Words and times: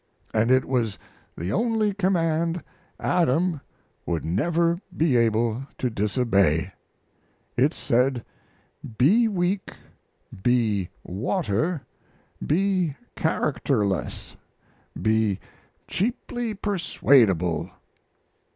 And 0.33 0.49
it 0.49 0.65
was 0.65 0.97
the 1.37 1.51
only 1.53 1.93
command 1.93 2.63
Adam 2.99 3.61
would 4.07 4.25
never 4.25 4.79
be 4.97 5.15
able 5.15 5.67
to 5.77 5.91
disobey. 5.91 6.73
It 7.55 7.71
said, 7.75 8.25
"Be 8.97 9.27
weak, 9.27 9.75
be 10.41 10.89
water, 11.03 11.83
be 12.43 12.95
characterless, 13.15 14.35
be 14.99 15.39
cheaply 15.87 16.55
persuadable." 16.55 17.69